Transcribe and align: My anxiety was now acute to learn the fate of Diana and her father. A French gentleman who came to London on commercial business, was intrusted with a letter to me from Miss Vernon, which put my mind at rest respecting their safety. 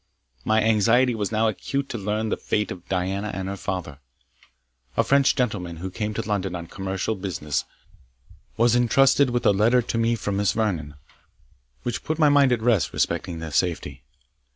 My 0.43 0.63
anxiety 0.63 1.13
was 1.13 1.31
now 1.31 1.47
acute 1.47 1.87
to 1.89 1.97
learn 1.99 2.29
the 2.29 2.35
fate 2.37 2.71
of 2.71 2.89
Diana 2.89 3.29
and 3.35 3.47
her 3.47 3.55
father. 3.55 3.99
A 4.97 5.03
French 5.03 5.35
gentleman 5.35 5.75
who 5.77 5.91
came 5.91 6.15
to 6.15 6.27
London 6.27 6.55
on 6.55 6.65
commercial 6.65 7.13
business, 7.13 7.65
was 8.57 8.75
intrusted 8.75 9.29
with 9.29 9.45
a 9.45 9.51
letter 9.53 9.83
to 9.83 9.97
me 9.99 10.15
from 10.15 10.37
Miss 10.37 10.53
Vernon, 10.53 10.95
which 11.83 12.03
put 12.03 12.17
my 12.17 12.29
mind 12.29 12.51
at 12.51 12.63
rest 12.63 12.93
respecting 12.93 13.37
their 13.37 13.51
safety. 13.51 14.01